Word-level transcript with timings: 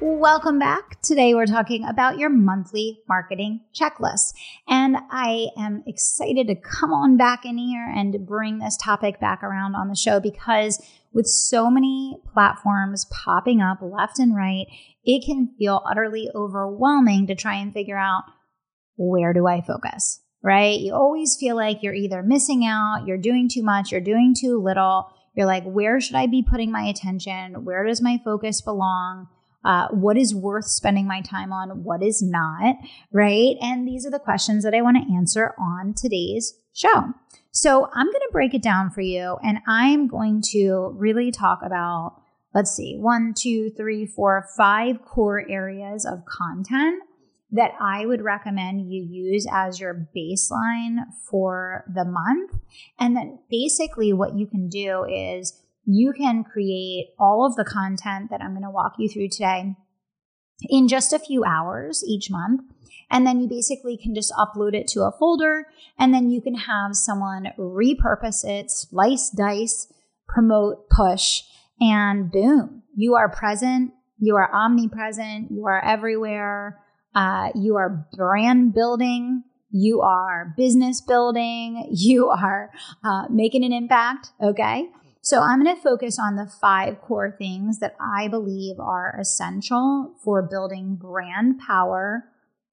Welcome 0.00 0.60
back. 0.60 1.02
Today 1.02 1.34
we're 1.34 1.46
talking 1.46 1.84
about 1.84 2.18
your 2.18 2.30
monthly 2.30 3.00
marketing 3.08 3.62
checklist. 3.74 4.32
And 4.68 4.96
I 5.10 5.48
am 5.58 5.82
excited 5.88 6.46
to 6.46 6.54
come 6.54 6.92
on 6.92 7.16
back 7.16 7.44
in 7.44 7.58
here 7.58 7.92
and 7.92 8.24
bring 8.24 8.60
this 8.60 8.76
topic 8.76 9.18
back 9.18 9.42
around 9.42 9.74
on 9.74 9.88
the 9.88 9.96
show 9.96 10.20
because 10.20 10.80
with 11.12 11.26
so 11.26 11.68
many 11.68 12.16
platforms 12.32 13.06
popping 13.06 13.60
up 13.60 13.78
left 13.82 14.20
and 14.20 14.36
right, 14.36 14.66
it 15.02 15.26
can 15.26 15.52
feel 15.58 15.82
utterly 15.84 16.30
overwhelming 16.32 17.26
to 17.26 17.34
try 17.34 17.56
and 17.56 17.72
figure 17.72 17.98
out 17.98 18.22
where 18.96 19.32
do 19.32 19.48
I 19.48 19.62
focus, 19.62 20.20
right? 20.44 20.78
You 20.78 20.94
always 20.94 21.36
feel 21.40 21.56
like 21.56 21.82
you're 21.82 21.92
either 21.92 22.22
missing 22.22 22.64
out, 22.64 23.04
you're 23.04 23.18
doing 23.18 23.48
too 23.52 23.64
much, 23.64 23.90
you're 23.90 24.00
doing 24.00 24.32
too 24.38 24.62
little. 24.62 25.10
You're 25.34 25.46
like, 25.46 25.64
where 25.64 26.00
should 26.00 26.16
I 26.16 26.26
be 26.26 26.46
putting 26.48 26.70
my 26.70 26.82
attention? 26.82 27.64
Where 27.64 27.84
does 27.84 28.00
my 28.00 28.20
focus 28.24 28.60
belong? 28.60 29.26
Uh, 29.64 29.88
what 29.88 30.16
is 30.16 30.34
worth 30.34 30.66
spending 30.66 31.06
my 31.06 31.20
time 31.20 31.52
on? 31.52 31.82
What 31.82 32.02
is 32.02 32.22
not? 32.22 32.76
Right. 33.12 33.56
And 33.60 33.86
these 33.86 34.06
are 34.06 34.10
the 34.10 34.18
questions 34.18 34.64
that 34.64 34.74
I 34.74 34.82
want 34.82 34.96
to 34.96 35.14
answer 35.14 35.54
on 35.58 35.94
today's 35.94 36.54
show. 36.72 37.12
So 37.50 37.88
I'm 37.92 38.06
going 38.06 38.14
to 38.14 38.32
break 38.32 38.54
it 38.54 38.62
down 38.62 38.90
for 38.90 39.00
you 39.00 39.36
and 39.42 39.58
I'm 39.66 40.06
going 40.06 40.42
to 40.52 40.94
really 40.96 41.32
talk 41.32 41.60
about, 41.64 42.22
let's 42.54 42.70
see, 42.70 42.96
one, 42.96 43.34
two, 43.36 43.70
three, 43.76 44.06
four, 44.06 44.46
five 44.56 45.02
core 45.04 45.44
areas 45.48 46.06
of 46.06 46.24
content 46.24 47.02
that 47.50 47.72
I 47.80 48.04
would 48.04 48.22
recommend 48.22 48.92
you 48.92 49.02
use 49.02 49.46
as 49.50 49.80
your 49.80 50.08
baseline 50.14 50.98
for 51.30 51.84
the 51.92 52.04
month. 52.04 52.52
And 52.98 53.16
then 53.16 53.38
basically 53.50 54.12
what 54.12 54.36
you 54.36 54.46
can 54.46 54.68
do 54.68 55.04
is 55.04 55.60
you 55.88 56.12
can 56.12 56.44
create 56.44 57.08
all 57.18 57.46
of 57.46 57.56
the 57.56 57.64
content 57.64 58.30
that 58.30 58.42
I'm 58.42 58.52
going 58.52 58.62
to 58.62 58.70
walk 58.70 58.94
you 58.98 59.08
through 59.08 59.28
today 59.30 59.74
in 60.68 60.86
just 60.86 61.12
a 61.12 61.18
few 61.18 61.44
hours 61.44 62.04
each 62.06 62.30
month. 62.30 62.60
And 63.10 63.26
then 63.26 63.40
you 63.40 63.48
basically 63.48 63.96
can 63.96 64.14
just 64.14 64.32
upload 64.38 64.74
it 64.74 64.86
to 64.88 65.00
a 65.00 65.12
folder 65.18 65.64
and 65.98 66.12
then 66.12 66.28
you 66.28 66.42
can 66.42 66.54
have 66.54 66.94
someone 66.94 67.48
repurpose 67.58 68.44
it, 68.44 68.70
slice, 68.70 69.30
dice, 69.30 69.90
promote, 70.28 70.90
push, 70.90 71.42
and 71.80 72.30
boom, 72.30 72.82
you 72.94 73.14
are 73.14 73.28
present. 73.28 73.92
You 74.18 74.34
are 74.36 74.52
omnipresent. 74.52 75.52
You 75.52 75.66
are 75.66 75.82
everywhere. 75.82 76.80
Uh, 77.14 77.50
you 77.54 77.76
are 77.76 78.08
brand 78.16 78.74
building. 78.74 79.44
You 79.70 80.00
are 80.00 80.52
business 80.56 81.00
building. 81.00 81.88
You 81.92 82.28
are 82.28 82.70
uh, 83.04 83.24
making 83.30 83.64
an 83.64 83.72
impact. 83.72 84.30
Okay. 84.42 84.88
So 85.28 85.42
I'm 85.42 85.62
going 85.62 85.76
to 85.76 85.82
focus 85.82 86.18
on 86.18 86.36
the 86.36 86.50
five 86.58 87.02
core 87.02 87.36
things 87.36 87.80
that 87.80 87.94
I 88.00 88.28
believe 88.28 88.80
are 88.80 89.14
essential 89.20 90.14
for 90.24 90.40
building 90.40 90.96
brand 90.98 91.60
power, 91.66 92.24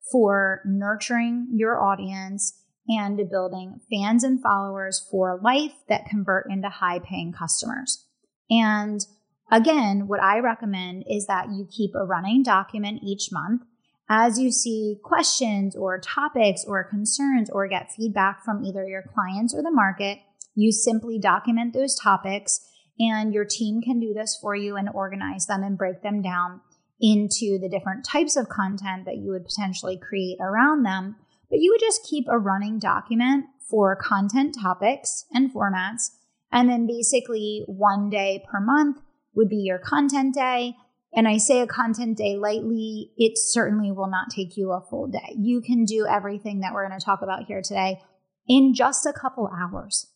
for 0.09 0.61
nurturing 0.63 1.49
your 1.51 1.83
audience, 1.83 2.57
and 2.87 3.29
building 3.29 3.81
fans 3.91 4.23
and 4.23 4.41
followers 4.41 5.05
for 5.11 5.37
life 5.43 5.73
that 5.89 6.05
convert 6.05 6.49
into 6.49 6.69
high 6.69 6.99
paying 6.99 7.33
customers. 7.33 8.05
And 8.49 9.05
again, 9.51 10.07
what 10.07 10.23
I 10.23 10.39
recommend 10.39 11.03
is 11.09 11.27
that 11.27 11.49
you 11.49 11.67
keep 11.69 11.91
a 11.93 12.05
running 12.05 12.41
document 12.41 13.01
each 13.03 13.33
month 13.33 13.63
as 14.07 14.39
you 14.39 14.49
see 14.49 14.95
questions 15.03 15.75
or 15.75 15.99
topics 15.99 16.63
or 16.65 16.85
concerns 16.85 17.49
or 17.49 17.67
get 17.67 17.91
feedback 17.91 18.45
from 18.45 18.63
either 18.63 18.87
your 18.87 19.03
clients 19.13 19.53
or 19.53 19.61
the 19.61 19.71
market 19.71 20.19
you 20.55 20.71
simply 20.71 21.19
document 21.19 21.73
those 21.73 21.95
topics, 21.95 22.59
and 22.97 23.33
your 23.33 23.45
team 23.45 23.81
can 23.81 23.99
do 23.99 24.13
this 24.13 24.37
for 24.41 24.55
you 24.55 24.77
and 24.77 24.89
organize 24.93 25.45
them 25.47 25.63
and 25.63 25.77
break 25.77 26.01
them 26.01 26.21
down 26.21 26.61
into 26.99 27.59
the 27.59 27.69
different 27.69 28.05
types 28.05 28.37
of 28.37 28.47
content 28.47 29.05
that 29.05 29.17
you 29.17 29.31
would 29.31 29.43
potentially 29.43 29.97
create 29.97 30.37
around 30.39 30.83
them. 30.83 31.17
But 31.49 31.59
you 31.59 31.71
would 31.71 31.81
just 31.81 32.07
keep 32.09 32.25
a 32.29 32.39
running 32.39 32.79
document 32.79 33.45
for 33.69 33.95
content 33.95 34.55
topics 34.59 35.25
and 35.33 35.53
formats. 35.53 36.11
And 36.51 36.69
then 36.69 36.87
basically 36.87 37.63
one 37.67 38.09
day 38.09 38.43
per 38.49 38.59
month 38.61 38.97
would 39.35 39.49
be 39.49 39.57
your 39.57 39.79
content 39.79 40.33
day. 40.33 40.75
And 41.13 41.27
I 41.27 41.37
say 41.37 41.59
a 41.59 41.67
content 41.67 42.17
day 42.17 42.37
lightly, 42.37 43.11
it 43.17 43.33
certainly 43.37 43.91
will 43.91 44.09
not 44.09 44.29
take 44.29 44.55
you 44.55 44.71
a 44.71 44.85
full 44.89 45.07
day. 45.07 45.35
You 45.37 45.61
can 45.61 45.83
do 45.85 46.05
everything 46.09 46.61
that 46.61 46.73
we're 46.73 46.87
going 46.87 46.97
to 46.97 47.05
talk 47.05 47.21
about 47.21 47.43
here 47.45 47.61
today 47.61 47.99
in 48.47 48.73
just 48.73 49.05
a 49.05 49.13
couple 49.13 49.49
hours. 49.49 50.11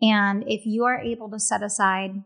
And 0.00 0.44
if 0.46 0.64
you 0.64 0.84
are 0.84 1.00
able 1.00 1.30
to 1.30 1.40
set 1.40 1.62
aside 1.62 2.22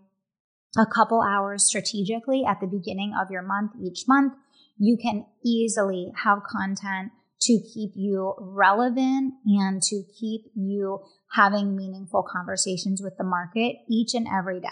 a 0.77 0.87
couple 0.87 1.23
hours 1.23 1.65
strategically 1.65 2.45
at 2.47 2.61
the 2.61 2.67
beginning 2.67 3.15
of 3.21 3.31
your 3.31 3.43
month 3.43 3.73
each 3.81 4.05
month, 4.09 4.35
you 4.79 4.97
can 4.97 5.27
easily 5.45 6.13
have 6.25 6.43
content 6.45 7.13
to 7.43 7.61
keep 7.75 7.93
you 7.95 8.35
relevant 8.39 9.35
and 9.45 9.83
to 9.83 10.03
keep 10.19 10.43
you 10.55 11.01
having 11.33 11.77
meaningful 11.77 12.23
conversations 12.23 13.03
with 13.03 13.17
the 13.19 13.25
market 13.25 13.77
each 13.89 14.15
and 14.15 14.27
every 14.33 14.61
day. 14.61 14.69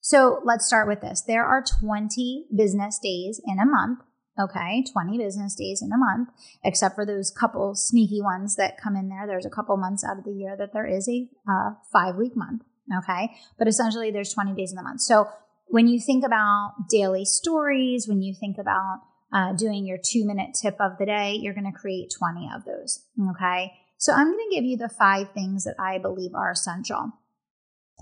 So 0.00 0.40
let's 0.44 0.66
start 0.66 0.88
with 0.88 1.02
this. 1.02 1.22
There 1.22 1.44
are 1.44 1.62
20 1.80 2.46
business 2.56 2.98
days 3.02 3.40
in 3.46 3.58
a 3.58 3.66
month. 3.66 4.00
Okay, 4.40 4.84
20 4.90 5.18
business 5.18 5.54
days 5.54 5.82
in 5.82 5.92
a 5.92 5.98
month, 5.98 6.30
except 6.64 6.94
for 6.94 7.04
those 7.04 7.30
couple 7.30 7.74
sneaky 7.74 8.22
ones 8.22 8.56
that 8.56 8.80
come 8.80 8.96
in 8.96 9.08
there. 9.08 9.26
There's 9.26 9.44
a 9.44 9.50
couple 9.50 9.76
months 9.76 10.04
out 10.04 10.18
of 10.18 10.24
the 10.24 10.32
year 10.32 10.56
that 10.56 10.72
there 10.72 10.86
is 10.86 11.08
a 11.08 11.28
uh, 11.48 11.72
five 11.92 12.16
week 12.16 12.36
month. 12.36 12.62
Okay, 12.96 13.30
but 13.58 13.68
essentially 13.68 14.10
there's 14.10 14.32
20 14.32 14.54
days 14.54 14.70
in 14.70 14.76
the 14.76 14.82
month. 14.82 15.02
So 15.02 15.28
when 15.66 15.86
you 15.88 16.00
think 16.00 16.24
about 16.24 16.74
daily 16.88 17.24
stories, 17.24 18.08
when 18.08 18.22
you 18.22 18.34
think 18.34 18.56
about 18.58 19.00
uh, 19.32 19.52
doing 19.52 19.86
your 19.86 19.98
two 20.02 20.24
minute 20.24 20.56
tip 20.60 20.76
of 20.80 20.92
the 20.98 21.06
day, 21.06 21.34
you're 21.34 21.54
going 21.54 21.70
to 21.70 21.78
create 21.78 22.12
20 22.16 22.50
of 22.54 22.64
those. 22.64 23.04
Okay, 23.32 23.72
so 23.98 24.12
I'm 24.12 24.32
going 24.32 24.48
to 24.48 24.54
give 24.54 24.64
you 24.64 24.76
the 24.76 24.88
five 24.88 25.32
things 25.32 25.64
that 25.64 25.76
I 25.78 25.98
believe 25.98 26.34
are 26.34 26.50
essential. 26.50 27.12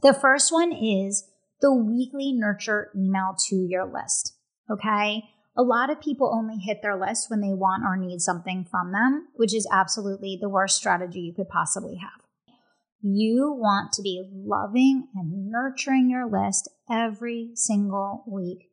The 0.03 0.15
first 0.15 0.53
one 0.53 0.73
is 0.73 1.29
the 1.61 1.75
weekly 1.75 2.33
nurture 2.33 2.91
email 2.95 3.35
to 3.49 3.57
your 3.57 3.85
list. 3.85 4.35
Okay 4.71 5.25
a 5.57 5.63
lot 5.63 5.91
of 5.91 6.01
people 6.01 6.33
only 6.33 6.57
hit 6.59 6.83
their 6.83 6.99
list 6.99 7.31
when 7.31 7.41
they 7.41 7.53
want 7.53 7.85
or 7.85 7.97
need 7.97 8.21
something 8.21 8.65
from 8.71 8.93
them, 8.93 9.29
which 9.35 9.55
is 9.55 9.69
absolutely 9.73 10.39
the 10.41 10.49
worst 10.49 10.77
strategy 10.77 11.21
you 11.21 11.35
could 11.35 11.49
possibly 11.49 11.97
have. 11.97 12.21
You 13.01 13.53
want 13.53 13.93
to 13.93 14.03
be 14.03 14.29
loving 14.33 15.09
and 15.15 15.51
nurturing 15.51 16.11
your 16.11 16.29
list 16.29 16.69
every 16.91 17.51
single 17.55 18.25
week. 18.27 18.71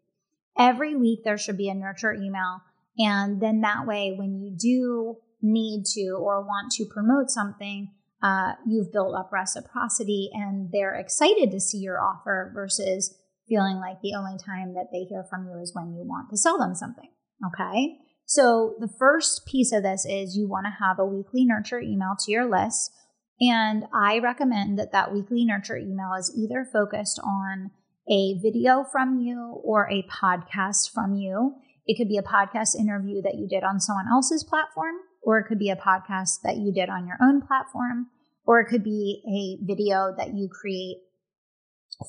Every 0.57 0.95
week, 0.95 1.23
there 1.23 1.37
should 1.37 1.57
be 1.57 1.69
a 1.69 1.75
nurture 1.75 2.13
email. 2.13 2.61
And 2.97 3.41
then 3.41 3.61
that 3.61 3.85
way, 3.85 4.15
when 4.17 4.39
you 4.39 4.55
do 4.57 5.17
need 5.41 5.85
to 5.93 6.17
or 6.19 6.41
want 6.41 6.71
to 6.73 6.85
promote 6.85 7.29
something, 7.29 7.91
uh, 8.23 8.53
you've 8.65 8.91
built 8.91 9.15
up 9.15 9.31
reciprocity 9.31 10.29
and 10.33 10.69
they're 10.71 10.95
excited 10.95 11.51
to 11.51 11.59
see 11.59 11.77
your 11.77 12.01
offer 12.01 12.51
versus 12.55 13.15
feeling 13.47 13.77
like 13.77 14.01
the 14.01 14.15
only 14.15 14.37
time 14.37 14.73
that 14.73 14.87
they 14.91 15.03
hear 15.03 15.23
from 15.29 15.47
you 15.47 15.59
is 15.61 15.73
when 15.73 15.93
you 15.93 16.03
want 16.03 16.29
to 16.29 16.37
sell 16.37 16.57
them 16.57 16.75
something. 16.75 17.09
Okay. 17.45 17.97
So 18.25 18.75
the 18.79 18.87
first 18.87 19.45
piece 19.45 19.71
of 19.71 19.83
this 19.83 20.05
is 20.05 20.35
you 20.35 20.47
want 20.47 20.65
to 20.65 20.83
have 20.83 20.97
a 20.97 21.05
weekly 21.05 21.45
nurture 21.45 21.79
email 21.79 22.15
to 22.19 22.31
your 22.31 22.49
list. 22.49 22.91
And 23.39 23.85
I 23.93 24.19
recommend 24.19 24.79
that 24.79 24.91
that 24.93 25.13
weekly 25.13 25.45
nurture 25.45 25.77
email 25.77 26.13
is 26.17 26.33
either 26.35 26.65
focused 26.71 27.19
on 27.23 27.71
a 28.09 28.39
video 28.41 28.85
from 28.91 29.19
you 29.19 29.59
or 29.63 29.89
a 29.89 30.03
podcast 30.03 30.91
from 30.91 31.15
you. 31.15 31.55
It 31.85 31.97
could 31.97 32.07
be 32.07 32.17
a 32.17 32.23
podcast 32.23 32.75
interview 32.75 33.21
that 33.21 33.35
you 33.35 33.47
did 33.47 33.63
on 33.63 33.79
someone 33.79 34.07
else's 34.09 34.43
platform, 34.43 34.95
or 35.21 35.37
it 35.37 35.45
could 35.47 35.59
be 35.59 35.69
a 35.69 35.75
podcast 35.75 36.41
that 36.43 36.57
you 36.57 36.71
did 36.71 36.89
on 36.89 37.07
your 37.07 37.17
own 37.21 37.41
platform, 37.41 38.07
or 38.45 38.59
it 38.59 38.67
could 38.67 38.83
be 38.83 39.21
a 39.27 39.65
video 39.65 40.13
that 40.17 40.33
you 40.33 40.47
create 40.49 40.97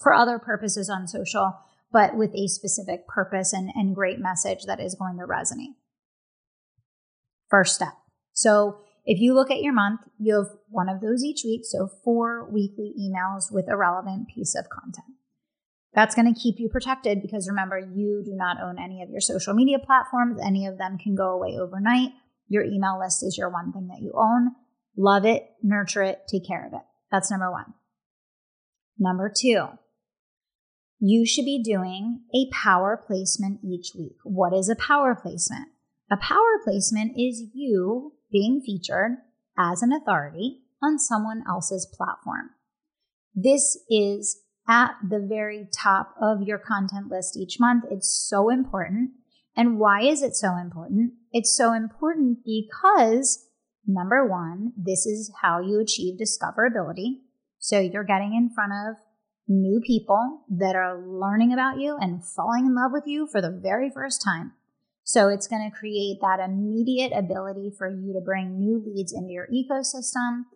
for 0.03 0.13
other 0.15 0.39
purposes 0.39 0.91
on 0.91 1.07
social, 1.07 1.55
but 1.93 2.17
with 2.17 2.35
a 2.35 2.49
specific 2.49 3.07
purpose 3.07 3.53
and, 3.53 3.71
and 3.75 3.95
great 3.95 4.19
message 4.19 4.65
that 4.67 4.81
is 4.81 4.95
going 4.95 5.19
to 5.19 5.25
resonate. 5.25 5.75
First 7.49 7.77
step. 7.77 7.95
So 8.33 8.79
if 9.05 9.21
you 9.21 9.35
look 9.35 9.51
at 9.51 9.63
your 9.63 9.73
month, 9.73 10.01
you 10.19 10.35
have 10.35 10.51
one 10.69 10.89
of 10.89 11.01
those 11.01 11.23
each 11.23 11.43
week. 11.45 11.63
So 11.65 11.89
four 12.05 12.51
weekly 12.51 12.93
emails 13.01 13.53
with 13.53 13.67
a 13.69 13.77
relevant 13.77 14.29
piece 14.35 14.55
of 14.57 14.69
content. 14.69 15.17
That's 15.95 16.15
going 16.15 16.33
to 16.33 16.39
keep 16.39 16.57
you 16.59 16.69
protected 16.69 17.23
because 17.23 17.49
remember, 17.49 17.79
you 17.79 18.23
do 18.25 18.35
not 18.35 18.61
own 18.61 18.79
any 18.79 19.03
of 19.03 19.09
your 19.09 19.21
social 19.21 19.55
media 19.55 19.79
platforms. 19.79 20.39
Any 20.45 20.67
of 20.67 20.77
them 20.77 20.99
can 20.99 21.15
go 21.15 21.31
away 21.31 21.57
overnight. 21.59 22.11
Your 22.49 22.65
email 22.65 22.99
list 23.01 23.23
is 23.23 23.39
your 23.39 23.49
one 23.49 23.73
thing 23.73 23.89
that 23.89 24.03
you 24.03 24.13
own. 24.15 24.51
Love 24.97 25.25
it, 25.25 25.47
nurture 25.63 26.03
it, 26.03 26.21
take 26.29 26.47
care 26.47 26.67
of 26.67 26.73
it. 26.75 26.83
That's 27.11 27.31
number 27.31 27.51
one. 27.51 27.75
Number 28.99 29.33
two, 29.35 29.67
you 30.99 31.27
should 31.27 31.45
be 31.45 31.63
doing 31.63 32.23
a 32.35 32.51
power 32.53 33.03
placement 33.07 33.61
each 33.63 33.93
week. 33.97 34.17
What 34.25 34.55
is 34.55 34.69
a 34.69 34.77
power 34.77 35.15
placement? 35.15 35.69
A 36.11 36.17
power 36.17 36.61
placement 36.65 37.13
is 37.17 37.45
you 37.53 38.15
being 38.31 38.63
featured 38.65 39.19
as 39.59 39.83
an 39.83 39.93
authority 39.93 40.63
on 40.83 40.99
someone 40.99 41.43
else's 41.49 41.87
platform. 41.97 42.51
This 43.35 43.79
is 43.91 44.43
at 44.69 44.93
the 45.09 45.21
very 45.21 45.69
top 45.73 46.15
of 46.21 46.43
your 46.43 46.59
content 46.59 47.09
list 47.11 47.37
each 47.37 47.61
month. 47.61 47.85
It's 47.91 48.11
so 48.11 48.49
important. 48.51 49.11
And 49.57 49.79
why 49.79 50.03
is 50.03 50.23
it 50.23 50.35
so 50.35 50.57
important? 50.57 51.13
It's 51.33 51.55
so 51.55 51.73
important 51.73 52.39
because 52.45 53.47
number 53.87 54.27
one, 54.27 54.73
this 54.77 55.07
is 55.07 55.33
how 55.43 55.61
you 55.61 55.81
achieve 55.81 56.19
discoverability. 56.19 57.21
So 57.59 57.81
you're 57.81 58.05
getting 58.05 58.35
in 58.35 58.51
front 58.51 58.73
of 58.73 58.97
new 59.49 59.81
people 59.81 60.43
that 60.51 60.75
are 60.75 61.01
learning 61.07 61.53
about 61.53 61.79
you 61.79 61.97
and 62.01 62.25
falling 62.25 62.67
in 62.67 62.75
love 62.75 62.91
with 62.93 63.05
you 63.07 63.27
for 63.27 63.41
the 63.41 63.51
very 63.51 63.91
first 63.91 64.23
time. 64.23 64.53
So 65.05 65.29
it's 65.29 65.47
going 65.47 65.71
to 65.71 65.77
create 65.77 66.19
that 66.21 66.41
immediate 66.41 67.13
ability 67.17 67.73
for 67.79 67.89
you 67.89 68.13
to 68.13 68.21
bring 68.21 68.59
new 68.59 68.83
leads 68.85 69.13
into 69.13 69.31
your 69.31 69.47
ecosystem. 69.55 70.47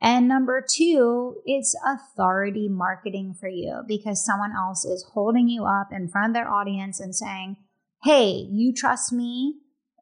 And 0.00 0.28
number 0.28 0.64
two, 0.64 1.36
it's 1.44 1.74
authority 1.84 2.68
marketing 2.68 3.34
for 3.38 3.48
you 3.48 3.82
because 3.88 4.24
someone 4.24 4.52
else 4.56 4.84
is 4.84 5.04
holding 5.12 5.48
you 5.48 5.64
up 5.64 5.88
in 5.90 6.08
front 6.08 6.30
of 6.30 6.34
their 6.34 6.48
audience 6.48 7.00
and 7.00 7.16
saying, 7.16 7.56
Hey, 8.04 8.46
you 8.48 8.72
trust 8.72 9.12
me. 9.12 9.56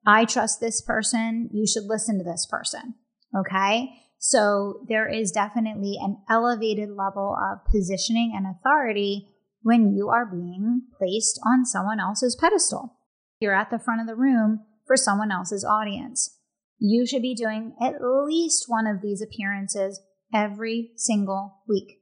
I 0.06 0.26
trust 0.26 0.60
this 0.60 0.82
person. 0.82 1.48
You 1.52 1.66
should 1.66 1.84
listen 1.84 2.18
to 2.18 2.24
this 2.24 2.44
person. 2.44 2.96
Okay. 3.34 4.03
So 4.26 4.86
there 4.88 5.06
is 5.06 5.32
definitely 5.32 5.98
an 6.00 6.16
elevated 6.30 6.88
level 6.88 7.36
of 7.38 7.70
positioning 7.70 8.32
and 8.34 8.46
authority 8.46 9.28
when 9.60 9.94
you 9.94 10.08
are 10.08 10.24
being 10.24 10.80
placed 10.96 11.38
on 11.46 11.66
someone 11.66 12.00
else's 12.00 12.34
pedestal. 12.34 12.96
You're 13.38 13.54
at 13.54 13.70
the 13.70 13.78
front 13.78 14.00
of 14.00 14.06
the 14.06 14.16
room 14.16 14.60
for 14.86 14.96
someone 14.96 15.30
else's 15.30 15.62
audience. 15.62 16.38
You 16.78 17.06
should 17.06 17.20
be 17.20 17.34
doing 17.34 17.74
at 17.78 17.96
least 18.00 18.64
one 18.66 18.86
of 18.86 19.02
these 19.02 19.20
appearances 19.20 20.00
every 20.32 20.92
single 20.96 21.58
week. 21.68 22.00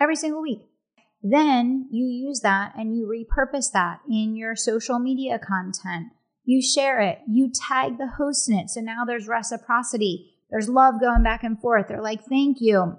Every 0.00 0.16
single 0.16 0.42
week. 0.42 0.62
Then 1.22 1.86
you 1.92 2.04
use 2.04 2.40
that 2.40 2.72
and 2.76 2.96
you 2.96 3.06
repurpose 3.06 3.70
that 3.72 4.00
in 4.10 4.34
your 4.34 4.56
social 4.56 4.98
media 4.98 5.38
content. 5.38 6.08
You 6.44 6.62
share 6.62 7.00
it, 7.00 7.20
you 7.28 7.48
tag 7.48 7.96
the 7.96 8.10
host 8.18 8.48
in 8.48 8.58
it. 8.58 8.70
So 8.70 8.80
now 8.80 9.04
there's 9.04 9.28
reciprocity. 9.28 10.34
There's 10.50 10.68
love 10.68 11.00
going 11.00 11.22
back 11.22 11.44
and 11.44 11.60
forth. 11.60 11.86
They're 11.88 12.02
like, 12.02 12.24
thank 12.24 12.58
you 12.60 12.98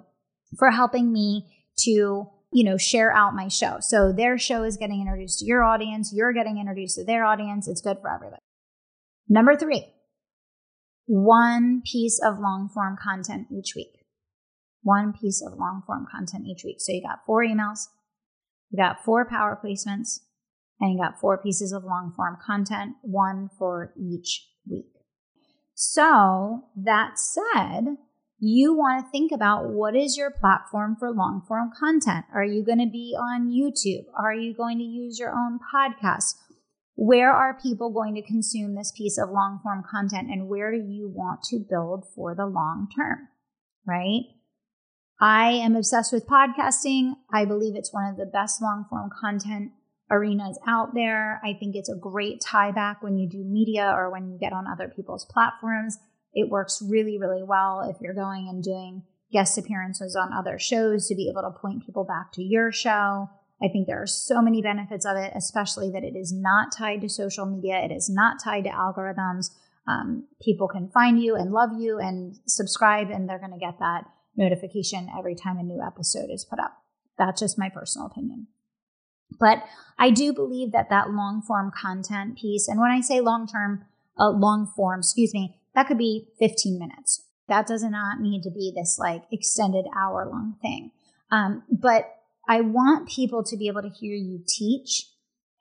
for 0.58 0.70
helping 0.70 1.12
me 1.12 1.46
to, 1.80 2.26
you 2.52 2.64
know, 2.64 2.76
share 2.76 3.12
out 3.12 3.34
my 3.34 3.48
show. 3.48 3.76
So 3.80 4.12
their 4.12 4.38
show 4.38 4.64
is 4.64 4.76
getting 4.76 5.00
introduced 5.00 5.40
to 5.40 5.44
your 5.44 5.62
audience. 5.62 6.12
You're 6.14 6.32
getting 6.32 6.58
introduced 6.58 6.96
to 6.96 7.04
their 7.04 7.24
audience. 7.24 7.68
It's 7.68 7.80
good 7.80 7.98
for 8.00 8.12
everybody. 8.12 8.40
Number 9.28 9.56
three, 9.56 9.86
one 11.06 11.82
piece 11.84 12.20
of 12.24 12.38
long 12.38 12.68
form 12.72 12.96
content 13.02 13.48
each 13.50 13.74
week. 13.76 14.04
One 14.82 15.12
piece 15.12 15.42
of 15.46 15.58
long 15.58 15.82
form 15.86 16.06
content 16.10 16.46
each 16.46 16.64
week. 16.64 16.76
So 16.80 16.92
you 16.92 17.02
got 17.02 17.20
four 17.26 17.44
emails, 17.44 17.86
you 18.70 18.76
got 18.76 19.04
four 19.04 19.24
power 19.24 19.58
placements, 19.62 20.20
and 20.80 20.92
you 20.92 20.98
got 20.98 21.20
four 21.20 21.38
pieces 21.38 21.72
of 21.72 21.84
long 21.84 22.12
form 22.16 22.36
content, 22.44 22.96
one 23.02 23.48
for 23.58 23.92
each 23.96 24.48
week. 24.68 24.86
So, 25.84 26.68
that 26.76 27.18
said, 27.18 27.96
you 28.38 28.72
want 28.72 29.04
to 29.04 29.10
think 29.10 29.32
about 29.32 29.70
what 29.70 29.96
is 29.96 30.16
your 30.16 30.30
platform 30.30 30.94
for 30.96 31.10
long 31.10 31.42
form 31.48 31.72
content? 31.76 32.24
Are 32.32 32.44
you 32.44 32.64
going 32.64 32.78
to 32.78 32.86
be 32.86 33.16
on 33.18 33.50
YouTube? 33.50 34.04
Are 34.16 34.32
you 34.32 34.54
going 34.54 34.78
to 34.78 34.84
use 34.84 35.18
your 35.18 35.32
own 35.32 35.58
podcast? 35.74 36.36
Where 36.94 37.32
are 37.32 37.58
people 37.60 37.90
going 37.90 38.14
to 38.14 38.22
consume 38.22 38.76
this 38.76 38.92
piece 38.96 39.18
of 39.18 39.30
long 39.30 39.58
form 39.60 39.82
content 39.82 40.30
and 40.30 40.46
where 40.46 40.70
do 40.70 40.78
you 40.78 41.08
want 41.12 41.42
to 41.50 41.58
build 41.58 42.04
for 42.14 42.32
the 42.36 42.46
long 42.46 42.86
term? 42.96 43.26
Right? 43.84 44.22
I 45.20 45.50
am 45.50 45.74
obsessed 45.74 46.12
with 46.12 46.28
podcasting. 46.28 47.14
I 47.32 47.44
believe 47.44 47.74
it's 47.74 47.92
one 47.92 48.08
of 48.08 48.16
the 48.16 48.26
best 48.26 48.62
long 48.62 48.86
form 48.88 49.10
content 49.20 49.72
arenas 50.12 50.58
out 50.68 50.94
there. 50.94 51.40
I 51.42 51.54
think 51.54 51.74
it's 51.74 51.88
a 51.88 51.96
great 51.96 52.40
tie 52.40 52.70
back 52.70 53.02
when 53.02 53.16
you 53.16 53.28
do 53.28 53.42
media 53.42 53.92
or 53.96 54.10
when 54.10 54.30
you 54.30 54.38
get 54.38 54.52
on 54.52 54.66
other 54.66 54.92
people's 54.94 55.24
platforms. 55.24 55.98
It 56.34 56.50
works 56.50 56.82
really, 56.86 57.18
really 57.18 57.42
well 57.42 57.80
if 57.90 58.00
you're 58.00 58.14
going 58.14 58.48
and 58.48 58.62
doing 58.62 59.02
guest 59.32 59.56
appearances 59.56 60.14
on 60.14 60.32
other 60.32 60.58
shows 60.58 61.08
to 61.08 61.14
be 61.14 61.28
able 61.28 61.42
to 61.42 61.58
point 61.58 61.84
people 61.84 62.04
back 62.04 62.32
to 62.34 62.42
your 62.42 62.70
show. 62.70 63.28
I 63.62 63.68
think 63.68 63.86
there 63.86 64.02
are 64.02 64.06
so 64.06 64.42
many 64.42 64.60
benefits 64.60 65.06
of 65.06 65.16
it, 65.16 65.32
especially 65.34 65.90
that 65.90 66.04
it 66.04 66.16
is 66.16 66.32
not 66.32 66.72
tied 66.76 67.00
to 67.00 67.08
social 67.08 67.46
media. 67.46 67.80
It 67.82 67.92
is 67.92 68.10
not 68.10 68.42
tied 68.42 68.64
to 68.64 68.70
algorithms. 68.70 69.50
Um, 69.88 70.26
people 70.40 70.68
can 70.68 70.90
find 70.90 71.20
you 71.22 71.36
and 71.36 71.52
love 71.52 71.70
you 71.78 71.98
and 71.98 72.36
subscribe, 72.46 73.10
and 73.10 73.28
they're 73.28 73.38
going 73.38 73.52
to 73.52 73.58
get 73.58 73.78
that 73.78 74.04
notification 74.36 75.08
every 75.16 75.34
time 75.34 75.58
a 75.58 75.62
new 75.62 75.80
episode 75.80 76.28
is 76.30 76.44
put 76.44 76.58
up. 76.58 76.76
That's 77.18 77.40
just 77.40 77.58
my 77.58 77.68
personal 77.68 78.06
opinion. 78.06 78.48
But 79.38 79.64
I 79.98 80.10
do 80.10 80.32
believe 80.32 80.72
that 80.72 80.90
that 80.90 81.10
long 81.10 81.42
form 81.42 81.70
content 81.70 82.38
piece, 82.38 82.68
and 82.68 82.80
when 82.80 82.90
I 82.90 83.00
say 83.00 83.20
long 83.20 83.46
term, 83.46 83.84
uh, 84.18 84.30
long 84.30 84.66
form, 84.66 85.00
excuse 85.00 85.32
me, 85.32 85.56
that 85.74 85.86
could 85.86 85.98
be 85.98 86.28
15 86.38 86.78
minutes. 86.78 87.24
That 87.48 87.66
does 87.66 87.82
not 87.82 88.20
need 88.20 88.42
to 88.42 88.50
be 88.50 88.72
this 88.74 88.96
like 88.98 89.24
extended 89.30 89.86
hour 89.96 90.28
long 90.30 90.56
thing. 90.62 90.92
Um, 91.30 91.62
but 91.70 92.14
I 92.48 92.60
want 92.60 93.08
people 93.08 93.42
to 93.44 93.56
be 93.56 93.68
able 93.68 93.82
to 93.82 93.88
hear 93.88 94.14
you 94.14 94.42
teach 94.46 95.08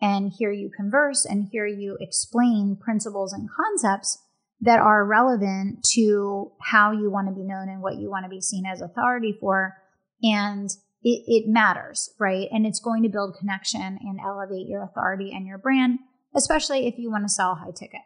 and 0.02 0.32
hear 0.32 0.52
you 0.52 0.70
converse 0.70 1.26
and 1.26 1.48
hear 1.52 1.66
you 1.66 1.98
explain 2.00 2.76
principles 2.76 3.34
and 3.34 3.50
concepts 3.50 4.18
that 4.62 4.80
are 4.80 5.06
relevant 5.06 5.84
to 5.94 6.52
how 6.62 6.92
you 6.92 7.10
want 7.10 7.28
to 7.28 7.34
be 7.34 7.44
known 7.44 7.70
and 7.70 7.82
what 7.82 7.98
you 7.98 8.10
want 8.10 8.26
to 8.26 8.30
be 8.30 8.42
seen 8.42 8.66
as 8.66 8.82
authority 8.82 9.36
for. 9.40 9.78
And 10.24 10.70
it, 11.04 11.24
it 11.28 11.48
matters, 11.48 12.10
right? 12.20 12.48
And 12.52 12.66
it's 12.66 12.80
going 12.80 13.04
to 13.04 13.10
build 13.10 13.36
connection 13.40 14.00
and 14.02 14.20
elevate 14.20 14.68
your 14.68 14.84
authority 14.84 15.32
and 15.34 15.48
your 15.48 15.58
brand, 15.58 16.00
especially 16.36 16.88
if 16.88 16.98
you 16.98 17.10
want 17.10 17.24
to 17.24 17.30
sell 17.30 17.56
high 17.56 17.72
ticket. 17.72 18.02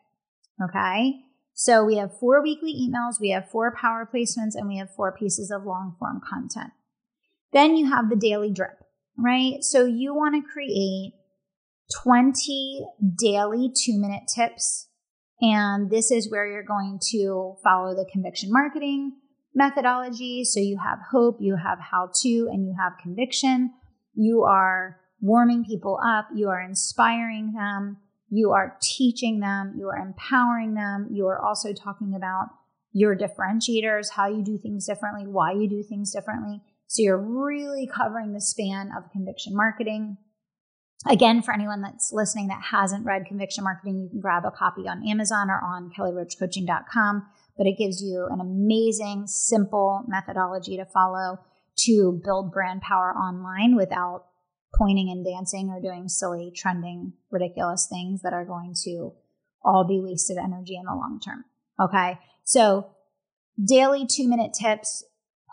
Okay. 0.63 1.21
So 1.53 1.83
we 1.85 1.95
have 1.97 2.17
four 2.19 2.41
weekly 2.41 2.73
emails, 2.73 3.19
we 3.19 3.29
have 3.29 3.49
four 3.49 3.73
power 3.79 4.07
placements, 4.13 4.55
and 4.55 4.67
we 4.67 4.77
have 4.77 4.93
four 4.93 5.15
pieces 5.17 5.51
of 5.51 5.63
long 5.63 5.95
form 5.97 6.21
content. 6.27 6.71
Then 7.53 7.77
you 7.77 7.89
have 7.89 8.09
the 8.09 8.17
daily 8.17 8.51
drip, 8.51 8.77
right? 9.17 9.57
So 9.61 9.85
you 9.85 10.13
want 10.13 10.35
to 10.35 10.51
create 10.51 11.13
20 12.03 12.85
daily 13.17 13.71
two 13.73 13.97
minute 13.97 14.23
tips. 14.33 14.89
And 15.41 15.89
this 15.89 16.11
is 16.11 16.29
where 16.29 16.47
you're 16.47 16.63
going 16.63 16.99
to 17.11 17.55
follow 17.63 17.93
the 17.93 18.09
conviction 18.11 18.51
marketing 18.51 19.13
methodology. 19.55 20.43
So 20.43 20.59
you 20.59 20.77
have 20.77 20.99
hope, 21.11 21.37
you 21.39 21.55
have 21.55 21.79
how 21.79 22.11
to, 22.21 22.49
and 22.51 22.65
you 22.67 22.75
have 22.77 22.93
conviction. 23.01 23.71
You 24.13 24.43
are 24.43 24.99
warming 25.21 25.65
people 25.65 25.99
up, 26.05 26.27
you 26.35 26.49
are 26.49 26.61
inspiring 26.61 27.53
them, 27.53 27.97
you 28.29 28.51
are 28.51 28.77
teaching 28.81 29.39
them, 29.39 29.73
you 29.77 29.87
are 29.87 29.97
empowering 29.97 30.73
them. 30.73 31.07
You 31.11 31.27
are 31.27 31.39
also 31.39 31.73
talking 31.73 32.13
about 32.15 32.49
your 32.91 33.15
differentiators, 33.15 34.11
how 34.11 34.27
you 34.27 34.43
do 34.43 34.57
things 34.57 34.85
differently, 34.85 35.25
why 35.25 35.51
you 35.51 35.69
do 35.69 35.83
things 35.83 36.13
differently. 36.13 36.61
So 36.87 37.01
you're 37.01 37.17
really 37.17 37.87
covering 37.87 38.33
the 38.33 38.41
span 38.41 38.91
of 38.95 39.11
conviction 39.11 39.55
marketing. 39.55 40.17
Again, 41.07 41.41
for 41.41 41.53
anyone 41.53 41.81
that's 41.81 42.11
listening 42.11 42.47
that 42.47 42.63
hasn't 42.71 43.05
read 43.05 43.25
Conviction 43.27 43.63
Marketing, 43.63 44.01
you 44.01 44.09
can 44.09 44.19
grab 44.19 44.43
a 44.43 44.49
copy 44.49 44.87
on 44.87 45.07
Amazon 45.07 45.51
or 45.51 45.59
on 45.63 45.91
kellyroachcoaching.com 45.95 47.27
but 47.57 47.67
it 47.67 47.77
gives 47.77 48.01
you 48.01 48.27
an 48.29 48.39
amazing, 48.41 49.27
simple 49.27 50.03
methodology 50.07 50.77
to 50.77 50.85
follow 50.85 51.39
to 51.77 52.21
build 52.23 52.51
brand 52.51 52.81
power 52.81 53.11
online 53.11 53.75
without 53.75 54.25
pointing 54.77 55.09
and 55.09 55.25
dancing 55.25 55.69
or 55.69 55.81
doing 55.81 56.07
silly, 56.07 56.51
trending, 56.55 57.13
ridiculous 57.31 57.87
things 57.89 58.21
that 58.21 58.33
are 58.33 58.45
going 58.45 58.73
to 58.83 59.13
all 59.63 59.85
be 59.87 59.99
wasted 59.99 60.37
energy 60.37 60.75
in 60.75 60.85
the 60.85 60.93
long 60.93 61.19
term. 61.23 61.45
Okay. 61.79 62.19
So 62.43 62.91
daily 63.63 64.05
two 64.05 64.27
minute 64.27 64.53
tips, 64.53 65.03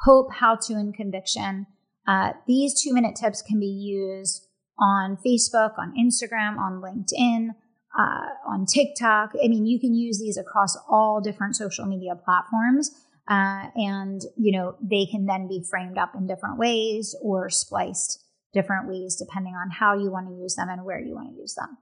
hope, 0.04 0.32
how 0.32 0.56
to, 0.56 0.74
and 0.74 0.94
conviction. 0.94 1.66
Uh, 2.06 2.32
these 2.46 2.82
two 2.82 2.92
minute 2.92 3.16
tips 3.16 3.42
can 3.42 3.60
be 3.60 3.66
used 3.66 4.48
on 4.78 5.16
Facebook, 5.24 5.78
on 5.78 5.94
Instagram, 5.96 6.58
on 6.58 6.82
LinkedIn, 6.82 7.50
uh, 7.98 8.26
on 8.46 8.66
TikTok. 8.66 9.32
I 9.42 9.48
mean, 9.48 9.66
you 9.66 9.78
can 9.78 9.94
use 9.94 10.18
these 10.18 10.36
across 10.36 10.76
all 10.88 11.20
different 11.20 11.56
social 11.56 11.86
media 11.86 12.14
platforms. 12.16 12.90
Uh, 13.28 13.66
and, 13.76 14.20
you 14.36 14.52
know, 14.52 14.76
they 14.82 15.06
can 15.06 15.26
then 15.26 15.46
be 15.46 15.64
framed 15.68 15.96
up 15.96 16.14
in 16.14 16.26
different 16.26 16.58
ways 16.58 17.14
or 17.22 17.48
spliced 17.50 18.24
different 18.52 18.88
ways 18.88 19.16
depending 19.16 19.54
on 19.54 19.70
how 19.70 19.96
you 19.96 20.10
want 20.10 20.28
to 20.28 20.34
use 20.34 20.56
them 20.56 20.68
and 20.68 20.84
where 20.84 21.00
you 21.00 21.14
want 21.14 21.28
to 21.28 21.40
use 21.40 21.54
them. 21.54 21.78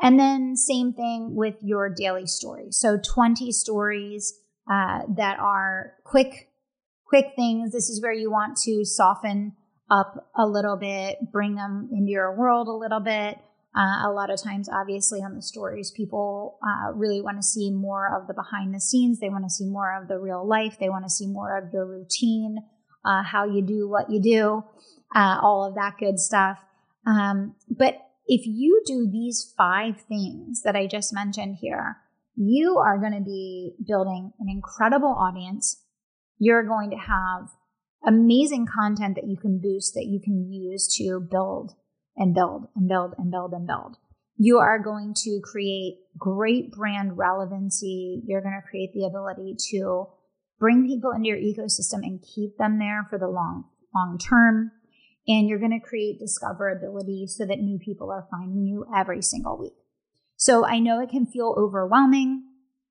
And 0.00 0.18
then, 0.18 0.56
same 0.56 0.92
thing 0.92 1.34
with 1.34 1.56
your 1.60 1.92
daily 1.92 2.26
story. 2.26 2.68
So, 2.70 2.98
20 2.98 3.50
stories 3.50 4.32
uh, 4.70 5.00
that 5.16 5.40
are 5.40 5.94
quick, 6.04 6.50
quick 7.04 7.32
things. 7.34 7.72
This 7.72 7.88
is 7.88 8.00
where 8.00 8.12
you 8.12 8.30
want 8.30 8.56
to 8.58 8.84
soften 8.84 9.56
up 9.90 10.30
a 10.36 10.46
little 10.46 10.76
bit, 10.76 11.16
bring 11.32 11.56
them 11.56 11.88
into 11.92 12.10
your 12.10 12.36
world 12.36 12.68
a 12.68 12.72
little 12.72 13.00
bit. 13.00 13.38
Uh, 13.76 14.08
a 14.08 14.10
lot 14.10 14.30
of 14.30 14.42
times, 14.42 14.68
obviously, 14.68 15.20
on 15.20 15.34
the 15.34 15.42
stories, 15.42 15.90
people 15.90 16.58
uh, 16.62 16.92
really 16.94 17.20
want 17.20 17.36
to 17.36 17.42
see 17.42 17.70
more 17.70 18.08
of 18.14 18.26
the 18.26 18.34
behind 18.34 18.74
the 18.74 18.80
scenes. 18.80 19.20
They 19.20 19.28
want 19.28 19.44
to 19.44 19.50
see 19.50 19.66
more 19.66 20.00
of 20.00 20.08
the 20.08 20.18
real 20.18 20.46
life. 20.46 20.78
They 20.80 20.88
want 20.88 21.04
to 21.04 21.10
see 21.10 21.26
more 21.26 21.56
of 21.58 21.72
your 21.72 21.86
routine, 21.86 22.58
uh, 23.04 23.22
how 23.22 23.44
you 23.44 23.62
do 23.62 23.88
what 23.88 24.10
you 24.10 24.20
do, 24.20 24.64
uh, 25.14 25.38
all 25.42 25.64
of 25.64 25.74
that 25.74 25.94
good 26.00 26.18
stuff. 26.18 26.58
Um, 27.06 27.54
but 27.68 27.98
if 28.26 28.46
you 28.46 28.82
do 28.86 29.08
these 29.10 29.52
five 29.56 30.00
things 30.08 30.62
that 30.62 30.74
I 30.74 30.86
just 30.86 31.14
mentioned 31.14 31.58
here, 31.60 31.98
you 32.36 32.78
are 32.78 32.98
going 32.98 33.14
to 33.14 33.24
be 33.24 33.74
building 33.86 34.32
an 34.38 34.48
incredible 34.48 35.14
audience. 35.18 35.82
You're 36.38 36.66
going 36.66 36.90
to 36.90 36.96
have 36.96 37.48
amazing 38.06 38.66
content 38.66 39.16
that 39.16 39.26
you 39.26 39.36
can 39.36 39.58
boost 39.58 39.94
that 39.94 40.06
you 40.06 40.20
can 40.20 40.52
use 40.52 40.94
to 40.96 41.20
build 41.20 41.72
and 42.18 42.34
build 42.34 42.68
and 42.76 42.88
build 42.88 43.14
and 43.16 43.30
build 43.30 43.52
and 43.52 43.66
build. 43.66 43.96
You 44.36 44.58
are 44.58 44.78
going 44.78 45.14
to 45.24 45.40
create 45.42 45.98
great 46.18 46.72
brand 46.72 47.16
relevancy. 47.16 48.22
You're 48.26 48.42
going 48.42 48.60
to 48.60 48.68
create 48.68 48.92
the 48.92 49.04
ability 49.04 49.56
to 49.70 50.08
bring 50.58 50.86
people 50.86 51.12
into 51.12 51.28
your 51.28 51.38
ecosystem 51.38 52.02
and 52.02 52.22
keep 52.22 52.58
them 52.58 52.78
there 52.78 53.06
for 53.08 53.18
the 53.18 53.28
long, 53.28 53.64
long 53.94 54.18
term. 54.18 54.72
And 55.26 55.48
you're 55.48 55.58
going 55.58 55.78
to 55.78 55.86
create 55.86 56.20
discoverability 56.20 57.28
so 57.28 57.46
that 57.46 57.58
new 57.60 57.78
people 57.78 58.10
are 58.10 58.26
finding 58.30 58.64
you 58.64 58.86
every 58.94 59.22
single 59.22 59.58
week. 59.58 59.74
So 60.36 60.64
I 60.64 60.78
know 60.78 61.00
it 61.00 61.10
can 61.10 61.26
feel 61.26 61.54
overwhelming. 61.58 62.44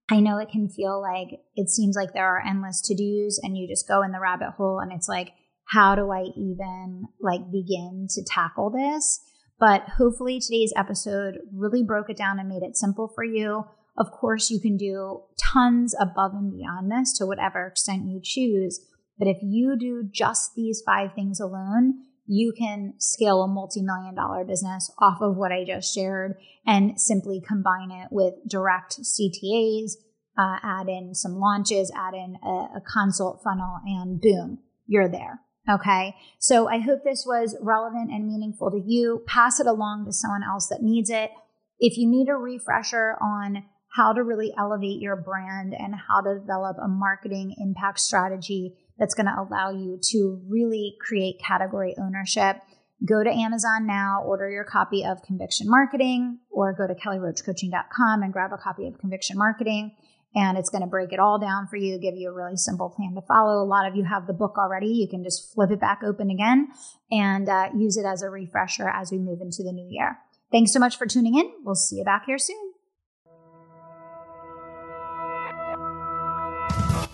I 0.09 0.19
know 0.19 0.37
it 0.37 0.49
can 0.49 0.69
feel 0.69 1.01
like 1.01 1.39
it 1.55 1.69
seems 1.69 1.95
like 1.95 2.13
there 2.13 2.27
are 2.27 2.45
endless 2.45 2.81
to 2.81 2.95
dos 2.95 3.39
and 3.41 3.57
you 3.57 3.67
just 3.67 3.87
go 3.87 4.03
in 4.03 4.11
the 4.11 4.19
rabbit 4.19 4.51
hole 4.51 4.79
and 4.79 4.91
it's 4.91 5.09
like, 5.09 5.33
how 5.67 5.95
do 5.95 6.11
I 6.11 6.27
even 6.35 7.05
like 7.19 7.51
begin 7.51 8.07
to 8.11 8.23
tackle 8.23 8.69
this? 8.69 9.21
But 9.59 9.83
hopefully 9.97 10.39
today's 10.39 10.73
episode 10.75 11.39
really 11.51 11.83
broke 11.83 12.09
it 12.09 12.17
down 12.17 12.39
and 12.39 12.47
made 12.47 12.63
it 12.63 12.77
simple 12.77 13.11
for 13.13 13.23
you. 13.23 13.65
Of 13.97 14.11
course, 14.11 14.51
you 14.51 14.59
can 14.59 14.77
do 14.77 15.23
tons 15.41 15.95
above 15.99 16.33
and 16.33 16.51
beyond 16.51 16.91
this 16.91 17.17
to 17.17 17.25
whatever 17.25 17.65
extent 17.65 18.05
you 18.05 18.21
choose. 18.23 18.79
But 19.17 19.27
if 19.27 19.37
you 19.41 19.75
do 19.77 20.07
just 20.11 20.53
these 20.55 20.83
five 20.85 21.13
things 21.15 21.39
alone, 21.39 22.03
you 22.27 22.53
can 22.55 22.93
scale 22.97 23.41
a 23.41 23.47
multi 23.47 23.81
million 23.81 24.13
dollar 24.13 24.45
business 24.45 24.91
off 24.99 25.21
of 25.21 25.37
what 25.37 25.51
I 25.51 25.63
just 25.65 25.93
shared 25.93 26.35
and 26.65 26.99
simply 27.01 27.41
combine 27.45 27.89
it 27.89 28.09
with 28.11 28.35
direct 28.47 28.99
CTAs, 29.01 29.93
uh, 30.37 30.57
add 30.61 30.87
in 30.87 31.15
some 31.15 31.39
launches, 31.39 31.91
add 31.95 32.13
in 32.13 32.37
a, 32.43 32.77
a 32.77 32.81
consult 32.93 33.41
funnel, 33.43 33.79
and 33.85 34.21
boom, 34.21 34.59
you're 34.85 35.09
there. 35.09 35.41
Okay. 35.69 36.15
So 36.39 36.69
I 36.69 36.79
hope 36.79 37.03
this 37.03 37.25
was 37.25 37.57
relevant 37.61 38.11
and 38.11 38.25
meaningful 38.25 38.71
to 38.71 38.81
you. 38.85 39.23
Pass 39.27 39.59
it 39.59 39.67
along 39.67 40.05
to 40.05 40.13
someone 40.13 40.43
else 40.43 40.67
that 40.67 40.81
needs 40.81 41.09
it. 41.09 41.31
If 41.79 41.97
you 41.97 42.07
need 42.07 42.29
a 42.29 42.35
refresher 42.35 43.17
on 43.21 43.65
how 43.89 44.13
to 44.13 44.23
really 44.23 44.53
elevate 44.57 45.01
your 45.01 45.15
brand 45.15 45.73
and 45.77 45.93
how 45.95 46.21
to 46.21 46.39
develop 46.39 46.77
a 46.81 46.87
marketing 46.87 47.55
impact 47.57 47.99
strategy 47.99 48.75
that's 48.97 49.13
going 49.13 49.25
to 49.25 49.39
allow 49.39 49.71
you 49.71 49.99
to 50.11 50.41
really 50.47 50.95
create 51.01 51.41
category 51.45 51.95
ownership, 51.97 52.57
go 53.05 53.23
to 53.23 53.29
Amazon 53.29 53.85
now, 53.85 54.23
order 54.25 54.49
your 54.49 54.63
copy 54.63 55.03
of 55.03 55.21
Conviction 55.23 55.69
Marketing, 55.69 56.39
or 56.49 56.73
go 56.73 56.87
to 56.87 56.95
kellyroachcoaching.com 56.95 58.23
and 58.23 58.33
grab 58.33 58.51
a 58.53 58.57
copy 58.57 58.87
of 58.87 58.97
Conviction 58.99 59.37
Marketing 59.37 59.95
and 60.35 60.57
it's 60.57 60.69
going 60.69 60.81
to 60.81 60.87
break 60.87 61.13
it 61.13 61.19
all 61.19 61.39
down 61.39 61.67
for 61.67 61.77
you, 61.77 61.99
give 61.99 62.15
you 62.15 62.29
a 62.29 62.33
really 62.33 62.57
simple 62.57 62.89
plan 62.89 63.15
to 63.15 63.21
follow. 63.27 63.61
A 63.61 63.65
lot 63.65 63.87
of 63.87 63.95
you 63.95 64.03
have 64.03 64.27
the 64.27 64.33
book 64.33 64.55
already. 64.57 64.87
You 64.87 65.07
can 65.09 65.23
just 65.23 65.53
flip 65.53 65.71
it 65.71 65.79
back 65.79 66.01
open 66.05 66.29
again 66.29 66.67
and 67.11 67.49
uh, 67.49 67.69
use 67.75 67.97
it 67.97 68.05
as 68.05 68.21
a 68.21 68.29
refresher 68.29 68.89
as 68.89 69.11
we 69.11 69.17
move 69.17 69.39
into 69.41 69.63
the 69.63 69.71
new 69.71 69.87
year. 69.89 70.19
Thanks 70.51 70.71
so 70.71 70.79
much 70.79 70.97
for 70.97 71.05
tuning 71.05 71.37
in. 71.37 71.51
We'll 71.63 71.75
see 71.75 71.97
you 71.97 72.05
back 72.05 72.25
here 72.25 72.37
soon. 72.37 72.66